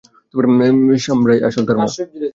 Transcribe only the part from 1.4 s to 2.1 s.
তার আসল মা, মা।